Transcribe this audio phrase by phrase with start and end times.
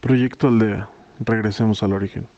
[0.00, 0.88] Proyecto Aldea.
[1.18, 2.28] Regresemos al origen.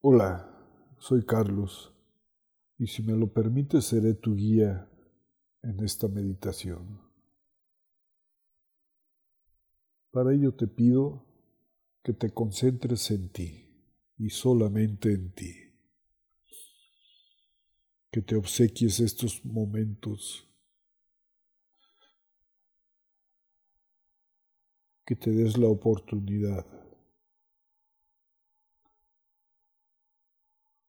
[0.00, 0.48] Hola,
[0.98, 1.92] soy Carlos
[2.78, 4.86] y si me lo permites seré tu guía
[5.62, 7.05] en esta meditación.
[10.16, 11.26] Para ello te pido
[12.02, 13.68] que te concentres en ti
[14.16, 15.54] y solamente en ti.
[18.10, 20.48] Que te obsequies estos momentos.
[25.04, 26.64] Que te des la oportunidad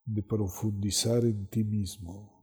[0.06, 2.37] de profundizar en ti mismo.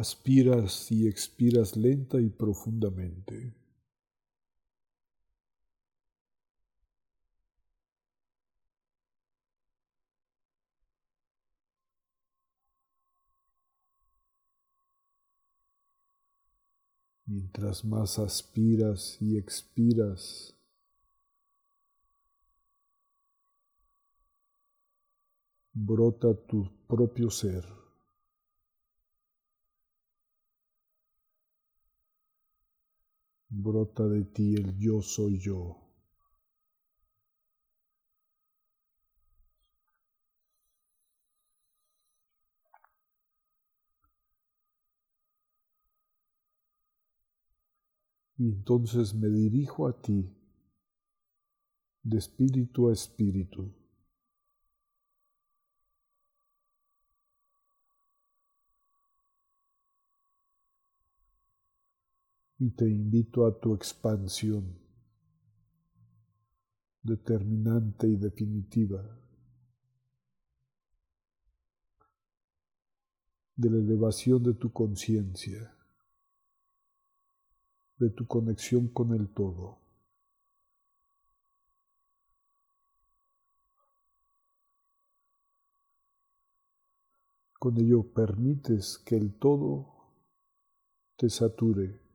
[0.00, 3.52] Aspiras y expiras lenta y profundamente.
[17.26, 20.56] Mientras más aspiras y expiras,
[25.90, 27.64] brota tu propio ser.
[33.64, 35.60] Brota de ti el yo soy yo.
[48.38, 50.30] Y entonces me dirijo a ti
[52.10, 53.62] de espíritu a espíritu.
[62.58, 64.78] Y te invito a tu expansión
[67.02, 69.02] determinante y definitiva
[73.54, 75.74] de la elevación de tu conciencia,
[77.98, 79.78] de tu conexión con el todo.
[87.58, 89.94] Con ello permites que el todo
[91.16, 92.05] te sature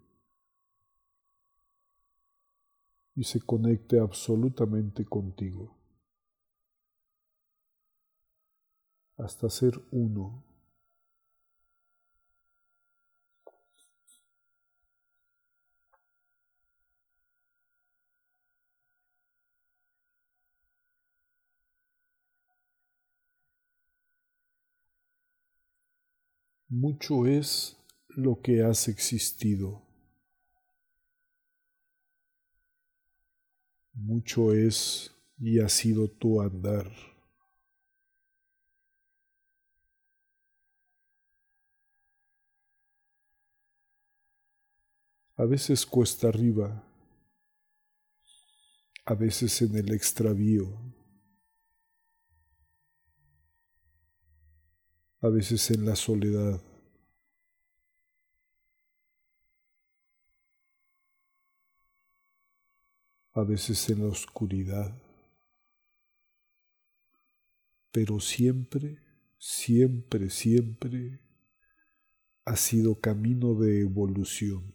[3.22, 5.78] y se conecte absolutamente contigo,
[9.18, 10.44] hasta ser uno.
[26.70, 27.78] Mucho es
[28.10, 29.84] lo que has existido.
[33.94, 36.92] Mucho es y ha sido tu andar.
[45.36, 46.84] A veces cuesta arriba,
[49.06, 50.68] a veces en el extravío,
[55.22, 56.62] a veces en la soledad.
[63.34, 64.94] A veces en la oscuridad,
[67.92, 68.98] pero siempre,
[69.38, 71.20] siempre, siempre
[72.46, 74.74] ha sido camino de evolución.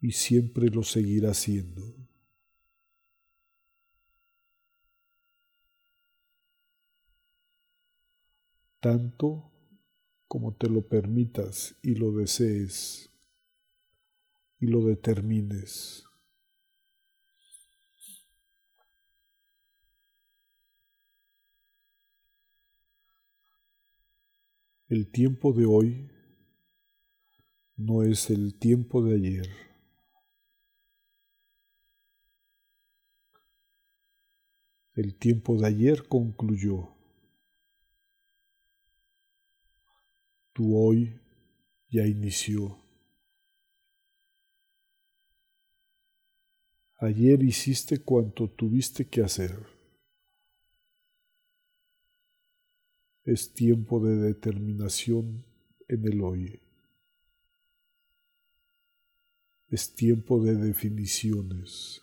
[0.00, 1.82] Y siempre lo seguirá siendo.
[8.78, 9.50] Tanto
[10.28, 13.10] como te lo permitas y lo desees
[14.60, 16.04] y lo determines.
[24.88, 26.10] El tiempo de hoy
[27.76, 29.48] no es el tiempo de ayer.
[34.94, 36.88] El tiempo de ayer concluyó.
[40.54, 41.20] Tu hoy
[41.88, 42.87] ya inició.
[47.00, 49.56] Ayer hiciste cuanto tuviste que hacer.
[53.22, 55.44] Es tiempo de determinación
[55.86, 56.60] en el hoy.
[59.68, 62.02] Es tiempo de definiciones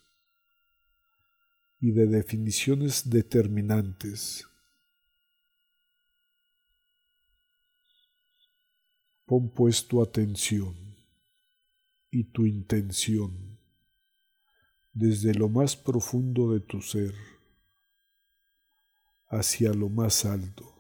[1.82, 4.48] y de definiciones determinantes.
[9.26, 10.74] Pon pues tu atención
[12.10, 13.55] y tu intención
[14.96, 17.14] desde lo más profundo de tu ser
[19.28, 20.74] hacia lo más alto.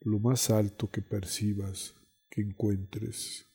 [0.00, 1.94] Lo más alto que percibas,
[2.28, 3.48] que encuentres,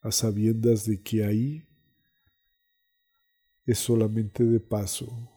[0.00, 1.68] a sabiendas de que ahí
[3.64, 5.28] es solamente de paso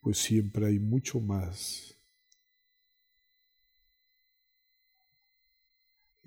[0.00, 1.97] pues siempre hay mucho más.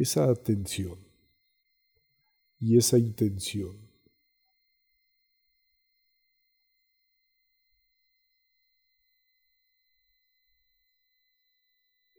[0.01, 0.97] Esa atención
[2.57, 3.77] y esa intención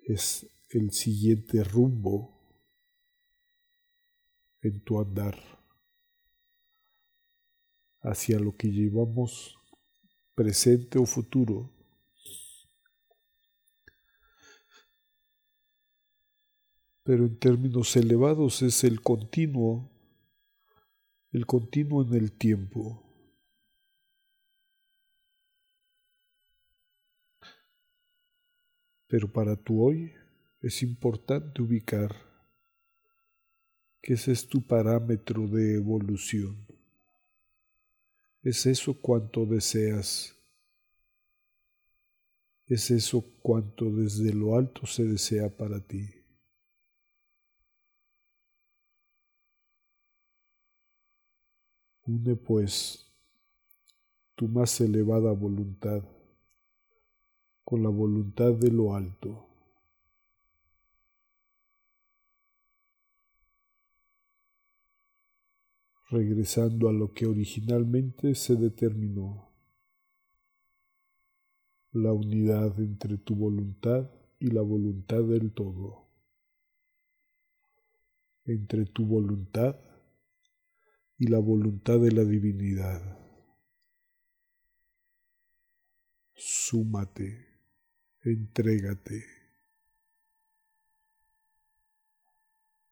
[0.05, 2.39] es el siguiente rumbo
[4.61, 5.37] en tu andar
[8.03, 9.59] hacia lo que llevamos
[10.37, 11.82] presente o futuro.
[17.05, 19.91] Pero en términos elevados es el continuo,
[21.33, 23.03] el continuo en el tiempo.
[29.09, 30.13] Pero para tu hoy
[30.61, 32.15] es importante ubicar
[34.01, 36.67] que ese es tu parámetro de evolución.
[38.43, 40.37] ¿Es eso cuanto deseas?
[42.67, 46.22] ¿Es eso cuanto desde lo alto se desea para ti?
[52.07, 53.07] Une pues
[54.35, 56.03] tu más elevada voluntad
[57.65, 59.49] con la voluntad de lo alto.
[66.13, 69.49] regresando a lo que originalmente se determinó,
[71.91, 76.07] la unidad entre tu voluntad y la voluntad del todo,
[78.45, 79.77] entre tu voluntad
[81.23, 83.01] y la voluntad de la divinidad.
[86.35, 87.47] Súmate,
[88.25, 89.25] entrégate.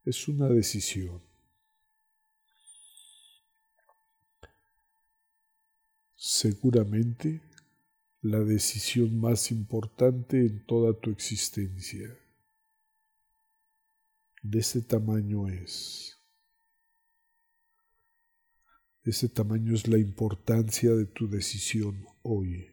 [0.04, 1.20] Es una decisión.
[6.14, 7.42] seguramente
[8.22, 12.16] la decisión más importante en toda tu existencia.
[14.42, 16.19] De ese tamaño es.
[19.02, 22.70] Ese tamaño es la importancia de tu decisión hoy.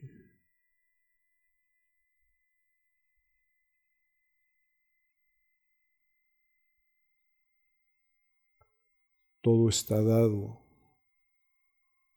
[9.42, 10.62] Todo está dado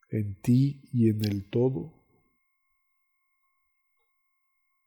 [0.08, 1.94] en ti y en el todo,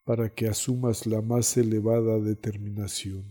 [0.04, 3.24] para que asumas la más elevada determinación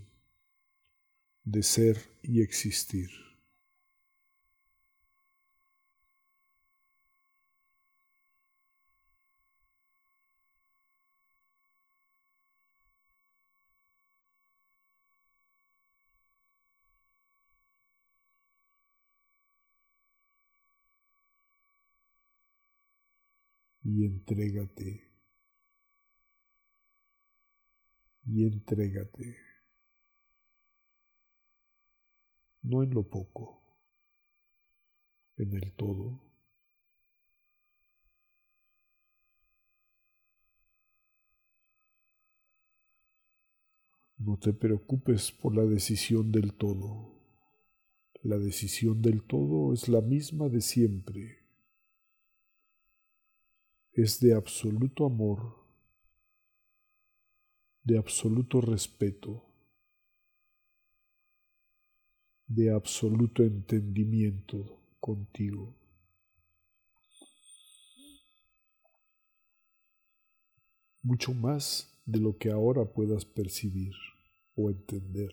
[1.45, 3.11] de ser y existir.
[23.85, 25.11] Y entrégate.
[28.27, 29.37] Y entrégate.
[32.63, 33.61] No en lo poco,
[35.37, 36.21] en el todo.
[44.19, 47.21] No te preocupes por la decisión del todo.
[48.23, 51.42] La decisión del todo es la misma de siempre
[53.93, 55.55] es de absoluto amor,
[57.85, 59.45] de absoluto respeto,
[62.47, 65.77] de absoluto entendimiento contigo.
[71.03, 73.93] Mucho más de lo que ahora puedas percibir
[74.55, 75.33] o entender.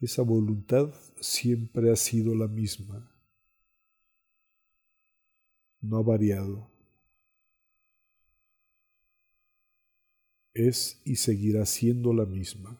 [0.00, 3.19] Esa voluntad siempre ha sido la misma
[5.82, 6.70] no ha variado.
[10.54, 12.78] Es y seguirá siendo la misma.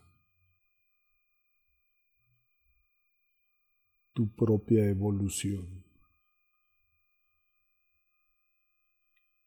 [4.12, 5.84] Tu propia evolución.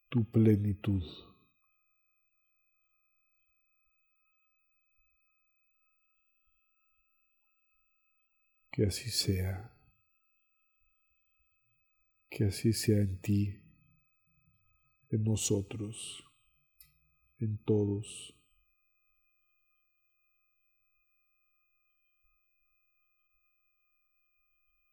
[0.10, 1.04] Tu plenitud.
[8.72, 9.73] Que así sea.
[12.36, 13.62] Que así sea en ti,
[15.12, 16.24] en nosotros,
[17.38, 18.36] en todos.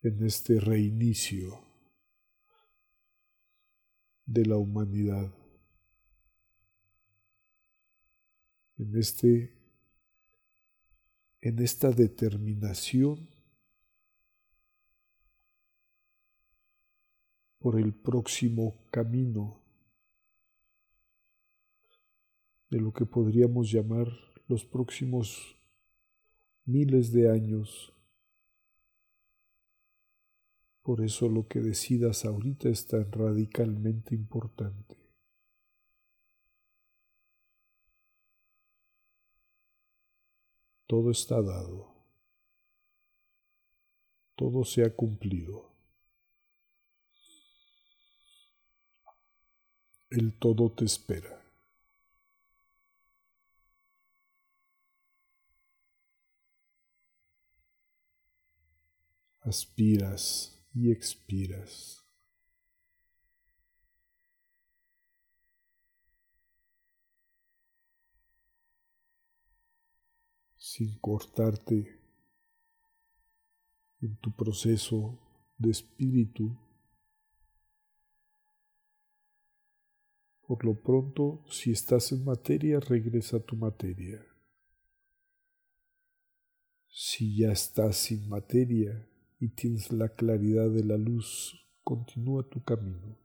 [0.03, 1.65] En este reinicio
[4.27, 5.33] de la humanidad,
[8.77, 9.57] en este
[11.41, 13.30] en esta determinación
[17.61, 19.61] por el próximo camino
[22.71, 24.09] de lo que podríamos llamar
[24.49, 25.57] los próximos
[26.65, 27.93] miles de años.
[30.83, 34.97] Por eso lo que decidas ahorita es tan radicalmente importante.
[40.87, 41.93] Todo está dado.
[44.35, 45.70] Todo se ha cumplido.
[50.11, 51.41] El todo te espera.
[59.43, 62.01] Aspiras y expiras.
[70.63, 72.01] sin cortarte
[74.01, 75.19] en tu proceso
[75.59, 76.57] de espíritu
[80.51, 84.21] Por lo pronto, si estás en materia, regresa a tu materia.
[86.89, 93.17] Si ya estás sin materia y tienes la claridad de la luz, continúa tu camino.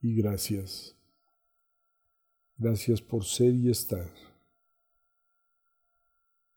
[0.00, 0.94] Y gracias.
[2.56, 4.08] Gracias por ser y estar.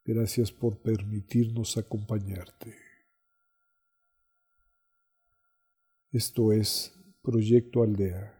[0.04, 2.91] Gracias por permitirnos acompañarte.
[6.12, 6.92] Esto es
[7.22, 8.38] Proyecto Aldea.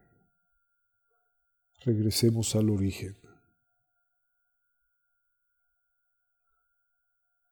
[1.86, 3.16] Regresemos al origen.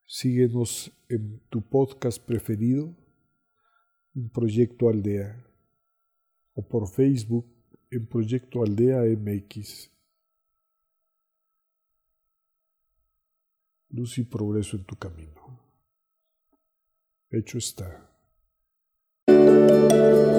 [0.05, 2.95] Síguenos en tu podcast preferido,
[4.15, 5.43] en Proyecto Aldea,
[6.53, 7.47] o por Facebook
[7.91, 9.91] en Proyecto Aldea MX.
[13.89, 15.59] Luz y progreso en tu camino.
[17.31, 18.10] Hecho está.
[19.89, 20.30] thank you